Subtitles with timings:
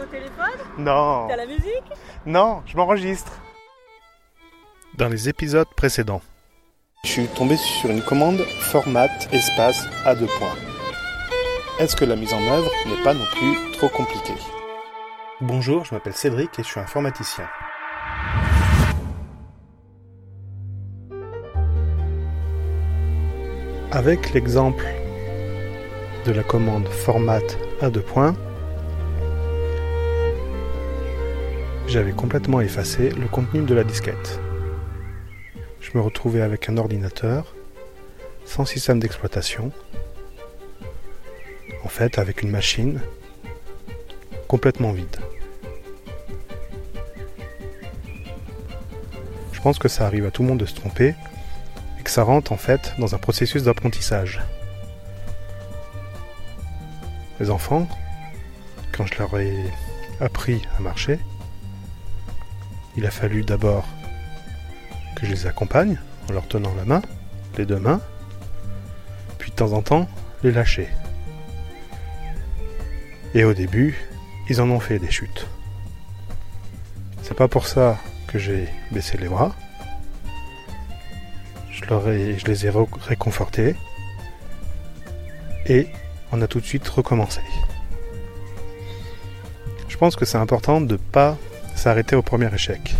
[0.00, 1.26] Au téléphone Non.
[1.28, 1.84] T'as la musique
[2.24, 3.32] Non, je m'enregistre.
[4.94, 6.22] Dans les épisodes précédents,
[7.04, 10.54] je suis tombé sur une commande format espace à deux points.
[11.78, 14.36] Est-ce que la mise en œuvre n'est pas non plus trop compliquée?
[15.40, 17.48] Bonjour, je m'appelle Cédric et je suis informaticien.
[23.90, 24.86] Avec l'exemple
[26.24, 27.40] de la commande format
[27.80, 28.34] à deux points,
[31.92, 34.40] j'avais complètement effacé le contenu de la disquette.
[35.82, 37.54] Je me retrouvais avec un ordinateur
[38.46, 39.70] sans système d'exploitation,
[41.84, 42.98] en fait avec une machine
[44.48, 45.18] complètement vide.
[49.52, 51.14] Je pense que ça arrive à tout le monde de se tromper
[52.00, 54.40] et que ça rentre en fait dans un processus d'apprentissage.
[57.38, 57.86] Les enfants,
[58.92, 59.52] quand je leur ai
[60.20, 61.18] appris à marcher,
[62.96, 63.86] il a fallu d'abord
[65.16, 65.98] que je les accompagne
[66.28, 67.02] en leur tenant la main,
[67.56, 68.00] les deux mains,
[69.38, 70.08] puis de temps en temps
[70.42, 70.88] les lâcher.
[73.34, 73.96] Et au début,
[74.48, 75.46] ils en ont fait des chutes.
[77.22, 79.54] C'est pas pour ça que j'ai baissé les bras.
[81.70, 82.70] Je, les ai
[83.06, 83.74] réconfortés.
[85.66, 85.86] Et
[86.32, 87.40] on a tout de suite recommencé.
[89.88, 91.38] Je pense que c'est important de ne pas
[91.82, 92.94] s'arrêter au premier échec.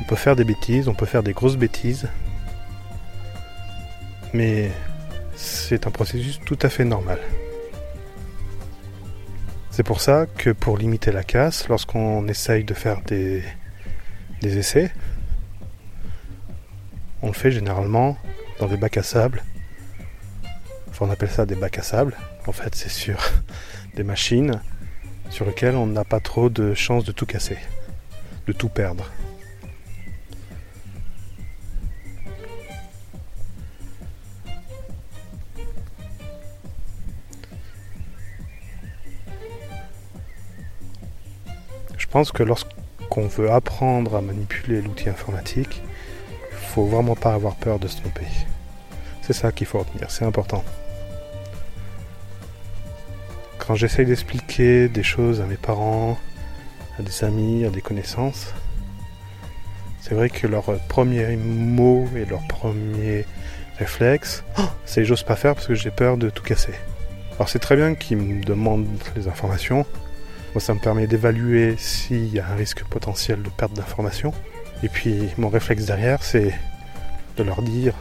[0.00, 2.08] On peut faire des bêtises, on peut faire des grosses bêtises,
[4.32, 4.70] mais
[5.36, 7.18] c'est un processus tout à fait normal.
[9.70, 13.44] C'est pour ça que pour limiter la casse, lorsqu'on essaye de faire des,
[14.42, 14.90] essais,
[17.20, 18.16] on le fait généralement
[18.60, 19.42] dans des bacs à sable.
[21.00, 22.16] On appelle ça des bacs à sable.
[22.46, 23.18] En fait, c'est sur
[23.94, 24.58] des machines
[25.34, 27.58] sur lesquelles on n'a pas trop de chances de tout casser,
[28.46, 29.10] de tout perdre.
[41.98, 45.82] Je pense que lorsqu'on veut apprendre à manipuler l'outil informatique,
[46.52, 48.28] il faut vraiment pas avoir peur de se tromper.
[49.22, 50.62] C'est ça qu'il faut retenir, c'est important.
[53.66, 56.18] Quand j'essaye d'expliquer des choses à mes parents,
[56.98, 58.52] à des amis, à des connaissances,
[60.02, 63.24] c'est vrai que leur premier mot et leur premier
[63.78, 64.44] réflexe,
[64.84, 66.74] c'est j'ose pas faire parce que j'ai peur de tout casser.
[67.36, 68.86] Alors c'est très bien qu'ils me demandent
[69.16, 69.86] les informations.
[70.54, 74.34] Moi ça me permet d'évaluer s'il y a un risque potentiel de perte d'informations.
[74.82, 76.52] Et puis mon réflexe derrière c'est
[77.38, 77.94] de leur dire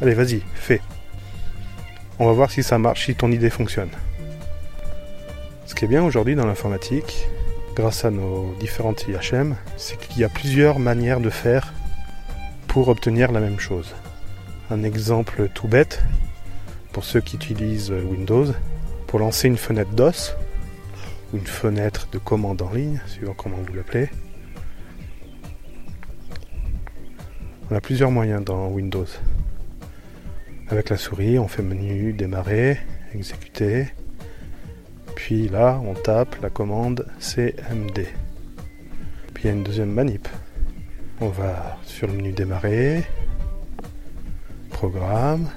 [0.00, 0.80] allez vas-y, fais.
[2.18, 3.90] On va voir si ça marche, si ton idée fonctionne.
[5.66, 7.28] Ce qui est bien aujourd'hui dans l'informatique,
[7.74, 11.74] grâce à nos différentes IHM, c'est qu'il y a plusieurs manières de faire
[12.68, 13.92] pour obtenir la même chose.
[14.70, 16.04] Un exemple tout bête,
[16.92, 18.46] pour ceux qui utilisent Windows,
[19.08, 20.36] pour lancer une fenêtre DOS,
[21.32, 24.08] ou une fenêtre de commande en ligne, suivant comment vous l'appelez,
[27.70, 29.06] on a plusieurs moyens dans Windows.
[30.68, 32.78] Avec la souris, on fait menu, démarrer,
[33.12, 33.88] exécuter,
[35.26, 38.06] puis là, on tape la commande CMD.
[39.34, 40.28] Puis il y a une deuxième manip.
[41.20, 43.04] On va sur le menu démarrer,
[44.70, 45.48] programme,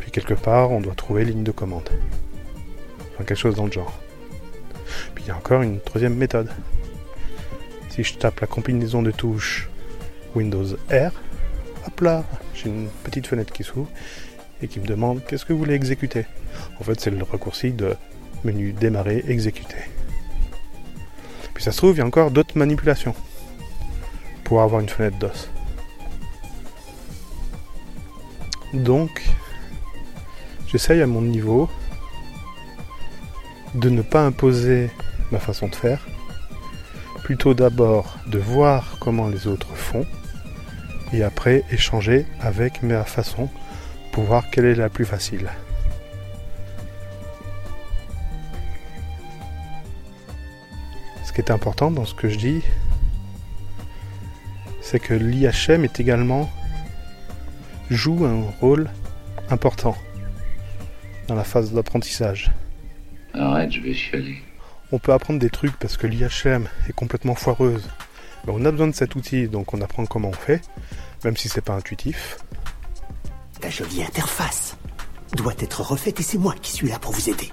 [0.00, 1.88] puis quelque part, on doit trouver ligne de commande.
[3.14, 3.98] Enfin, quelque chose dans le genre.
[5.14, 6.50] Puis il y a encore une troisième méthode.
[7.88, 9.70] Si je tape la combinaison de touches
[10.34, 11.10] Windows R,
[11.86, 12.22] hop là,
[12.52, 13.88] j'ai une petite fenêtre qui s'ouvre
[14.60, 16.26] et qui me demande qu'est-ce que vous voulez exécuter.
[16.78, 17.96] En fait, c'est le raccourci de
[18.44, 19.76] menu démarrer, exécuter.
[21.54, 23.14] Puis ça se trouve, il y a encore d'autres manipulations
[24.44, 25.50] pour avoir une fenêtre DOS.
[28.74, 29.24] Donc,
[30.68, 31.68] j'essaye à mon niveau
[33.74, 34.90] de ne pas imposer
[35.32, 36.06] ma façon de faire,
[37.22, 40.06] plutôt d'abord de voir comment les autres font,
[41.12, 43.48] et après échanger avec ma façon
[44.12, 45.50] pour voir quelle est la plus facile.
[51.36, 52.62] Qui est important dans ce que je dis,
[54.80, 56.50] c'est que l'IHM est également
[57.90, 58.88] joue un rôle
[59.50, 59.94] important
[61.28, 62.50] dans la phase d'apprentissage.
[63.34, 64.38] Arrête, je vais chialer.
[64.92, 67.86] On peut apprendre des trucs parce que l'IHM est complètement foireuse.
[68.46, 70.62] Ben, on a besoin de cet outil, donc on apprend comment on fait,
[71.22, 72.38] même si c'est pas intuitif.
[73.60, 74.78] Ta jolie interface
[75.34, 77.52] doit être refaite et c'est moi qui suis là pour vous aider.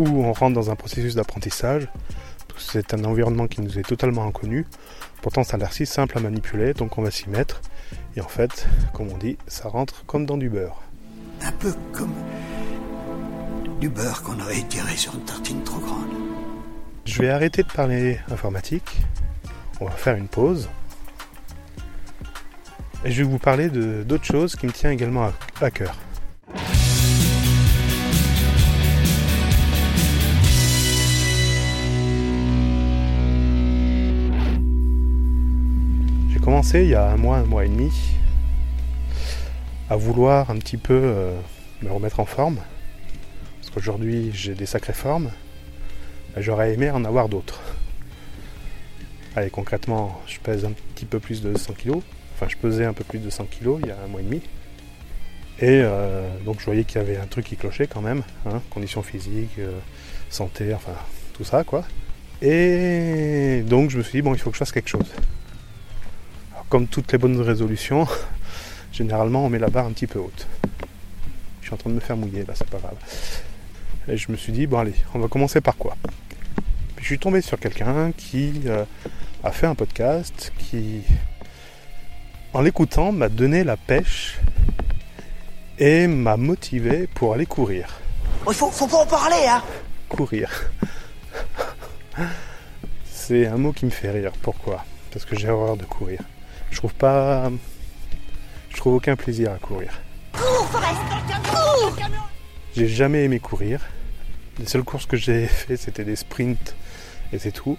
[0.00, 1.86] Ou on rentre dans un processus d'apprentissage
[2.58, 4.66] C'est un environnement qui nous est totalement inconnu.
[5.22, 7.60] Pourtant, ça a l'air si simple à manipuler, donc on va s'y mettre.
[8.16, 10.80] Et en fait, comme on dit, ça rentre comme dans du beurre.
[11.42, 12.12] Un peu comme
[13.80, 16.08] du beurre qu'on aurait étiré sur une tartine trop grande.
[17.04, 19.00] Je vais arrêter de parler informatique.
[19.80, 20.68] On va faire une pause.
[23.04, 25.96] Et je vais vous parler de- d'autres choses qui me tiennent également à, à cœur.
[36.70, 37.90] Il y a un mois, un mois et demi,
[39.90, 41.36] à vouloir un petit peu euh,
[41.82, 42.58] me remettre en forme.
[43.60, 45.30] Parce qu'aujourd'hui j'ai des sacrées formes.
[46.36, 47.60] J'aurais aimé en avoir d'autres.
[49.36, 51.96] Allez, concrètement, je pèse un petit peu plus de 100 kg.
[52.34, 54.24] Enfin, je pesais un peu plus de 100 kg il y a un mois et
[54.24, 54.40] demi.
[55.58, 58.22] Et euh, donc, je voyais qu'il y avait un truc qui clochait quand même.
[58.46, 59.78] Hein, conditions physiques, euh,
[60.30, 60.94] santé, enfin,
[61.34, 61.84] tout ça, quoi.
[62.40, 65.12] Et donc, je me suis dit, bon, il faut que je fasse quelque chose.
[66.72, 68.08] Comme toutes les bonnes résolutions,
[68.94, 70.46] généralement, on met la barre un petit peu haute.
[71.60, 72.96] Je suis en train de me faire mouiller, là, c'est pas grave.
[74.08, 75.98] Et je me suis dit, bon, allez, on va commencer par quoi?
[76.96, 78.86] Puis je suis tombé sur quelqu'un qui euh,
[79.44, 81.02] a fait un podcast, qui,
[82.54, 84.40] en l'écoutant, m'a donné la pêche
[85.78, 88.00] et m'a motivé pour aller courir.
[88.48, 89.62] Il faut, faut pas en parler, hein
[90.08, 90.50] Courir.
[93.04, 94.32] C'est un mot qui me fait rire.
[94.40, 94.86] Pourquoi?
[95.10, 96.20] Parce que j'ai horreur de courir.
[96.72, 97.50] Je trouve pas.
[98.70, 99.92] Je trouve aucun plaisir à courir.
[102.74, 103.80] J'ai jamais aimé courir.
[104.58, 106.74] Les seules courses que j'ai fait, c'était des sprints
[107.32, 107.76] et c'est tout.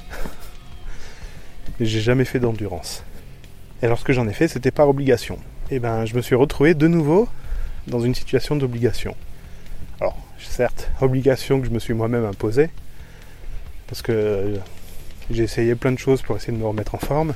[1.79, 3.03] Mais j'ai jamais fait d'endurance.
[3.81, 5.39] Et lorsque j'en ai fait, c'était par obligation.
[5.71, 7.27] Et ben, je me suis retrouvé de nouveau
[7.87, 9.15] dans une situation d'obligation.
[9.99, 12.69] Alors, certes, obligation que je me suis moi-même imposée,
[13.87, 14.57] parce que euh,
[15.31, 17.33] j'ai essayé plein de choses pour essayer de me remettre en forme,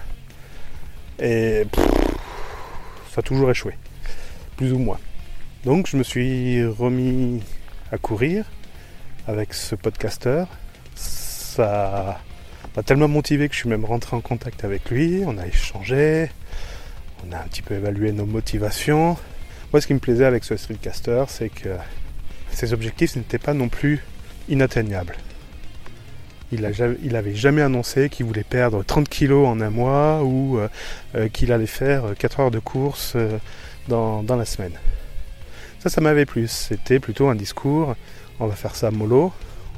[1.20, 1.64] et
[3.12, 3.74] ça a toujours échoué,
[4.56, 5.00] plus ou moins.
[5.64, 7.42] Donc, je me suis remis
[7.92, 8.46] à courir
[9.28, 10.48] avec ce podcasteur.
[10.96, 12.20] Ça
[12.76, 16.30] m'a tellement motivé que je suis même rentré en contact avec lui, on a échangé,
[17.28, 19.18] on a un petit peu évalué nos motivations.
[19.74, 21.70] Moi, ce qui me plaisait avec ce streetcaster, c'est que
[22.52, 24.04] ses objectifs n'étaient pas non plus
[24.48, 25.16] inatteignables.
[26.52, 30.24] Il, a, ja- il avait jamais annoncé qu'il voulait perdre 30 kilos en un mois
[30.24, 30.70] ou euh,
[31.16, 33.38] euh, qu'il allait faire 4 heures de course euh,
[33.90, 34.74] dans, dans la semaine.
[35.80, 36.48] Ça, ça m'avait plu.
[36.48, 37.96] C'était plutôt un discours.
[38.40, 39.34] On va faire ça mollo.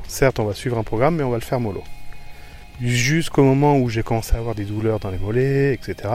[0.08, 1.84] Certes, on va suivre un programme, mais on va le faire mollo.
[2.82, 6.10] Jusqu'au moment où j'ai commencé à avoir des douleurs dans les mollets, etc.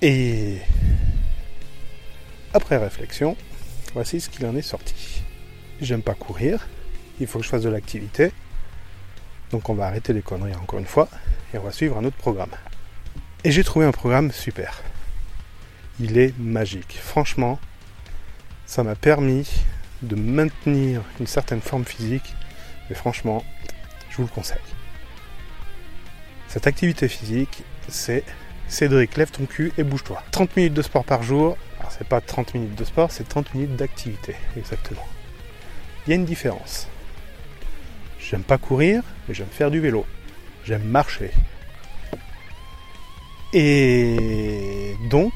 [0.00, 0.58] Et
[2.52, 3.36] après réflexion,
[3.94, 5.22] voici ce qu'il en est sorti.
[5.80, 6.66] J'aime pas courir,
[7.20, 8.32] il faut que je fasse de l'activité.
[9.50, 11.08] Donc on va arrêter les conneries encore une fois
[11.52, 12.50] et on va suivre un autre programme.
[13.44, 14.82] Et j'ai trouvé un programme super.
[16.00, 16.98] Il est magique.
[17.00, 17.58] Franchement,
[18.66, 19.48] ça m'a permis
[20.02, 22.34] de maintenir une certaine forme physique.
[22.88, 23.44] Mais franchement,
[24.10, 24.58] je vous le conseille.
[26.48, 28.24] Cette activité physique, c'est
[28.68, 30.22] Cédric, lève ton cul et bouge-toi.
[30.30, 31.56] 30 minutes de sport par jour.
[31.78, 35.06] Alors c'est pas 30 minutes de sport, c'est 30 minutes d'activité, exactement.
[36.06, 36.88] Il y a une différence.
[38.30, 40.06] J'aime pas courir, mais j'aime faire du vélo.
[40.64, 41.30] J'aime marcher.
[43.52, 45.32] Et donc,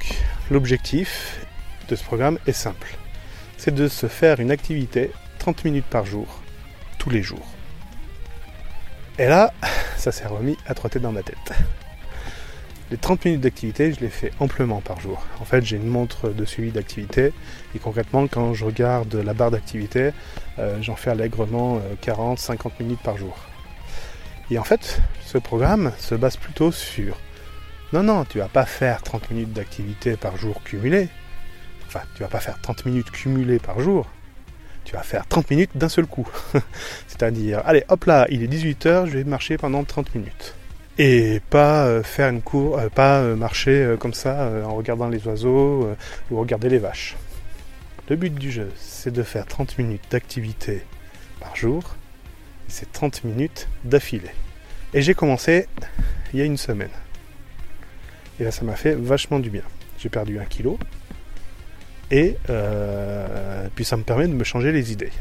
[0.50, 1.47] l'objectif
[1.88, 2.97] de ce programme est simple.
[3.59, 6.40] C'est de se faire une activité 30 minutes par jour,
[6.99, 7.47] tous les jours.
[9.18, 9.52] Et là,
[9.97, 11.52] ça s'est remis à trotter dans ma tête.
[12.90, 15.26] Les 30 minutes d'activité, je les fais amplement par jour.
[15.40, 17.33] En fait, j'ai une montre de suivi d'activité
[17.75, 20.11] et concrètement, quand je regarde la barre d'activité,
[20.59, 23.37] euh, j'en fais allègrement 40-50 minutes par jour.
[24.50, 27.18] Et en fait, ce programme se base plutôt sur
[27.92, 31.09] non, non, tu vas pas faire 30 minutes d'activité par jour cumulées.
[31.87, 34.07] Enfin, tu vas pas faire 30 minutes cumulées par jour.
[34.85, 36.28] Tu vas faire 30 minutes d'un seul coup.
[37.07, 40.54] C'est-à-dire, allez, hop là, il est 18h, je vais marcher pendant 30 minutes
[40.99, 45.26] et pas euh, faire une cour, euh, pas euh, marcher comme ça en regardant les
[45.26, 45.88] oiseaux
[46.31, 47.17] ou regarder les vaches.
[48.09, 50.83] Le but du jeu, c'est de faire 30 minutes d'activité
[51.40, 51.97] par jour.
[52.67, 54.31] C'est 30 minutes d'affilée.
[54.95, 55.69] Et j'ai commencé
[56.33, 56.90] il y a une semaine.
[58.40, 59.62] Et là, ça m'a fait vachement du bien.
[59.99, 60.78] J'ai perdu un kilo.
[62.11, 62.37] Et
[63.75, 65.12] puis ça me permet de me changer les idées.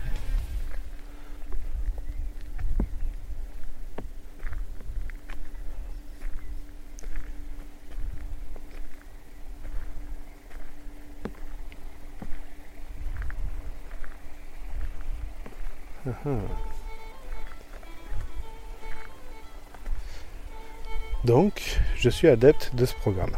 [21.23, 23.31] Donc, je suis adepte de ce programme.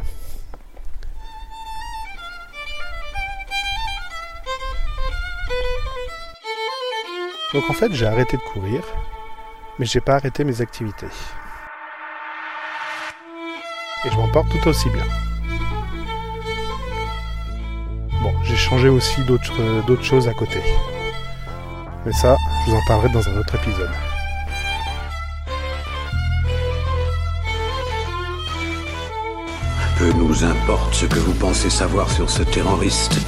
[7.52, 8.80] Donc en fait, j'ai arrêté de courir,
[9.78, 11.08] mais j'ai pas arrêté mes activités.
[14.04, 15.04] Et je m'en porte tout aussi bien.
[18.22, 20.60] Bon, j'ai changé aussi d'autres choses à côté.
[22.06, 23.90] Mais ça, je vous en parlerai dans un autre épisode.
[29.98, 33.18] Peu nous importe ce que vous pensez savoir sur ce terroriste?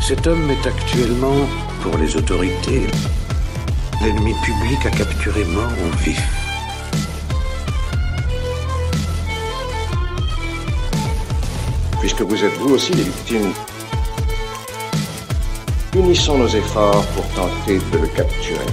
[0.00, 1.48] Cet homme est actuellement,
[1.82, 2.86] pour les autorités,
[4.00, 6.22] l'ennemi public à capturer mort ou vif.
[11.98, 13.52] Puisque vous êtes vous aussi des victimes,
[15.94, 18.66] unissons nos efforts pour tenter de le capturer.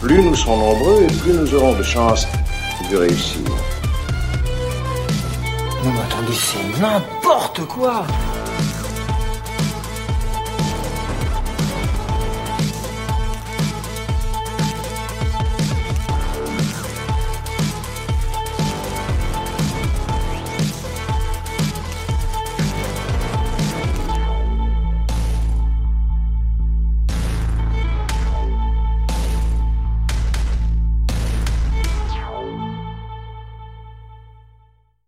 [0.00, 2.26] Plus nous serons nombreux plus nous aurons de chances
[2.90, 3.42] de réussir.
[5.84, 8.06] Non mais c'est n'importe quoi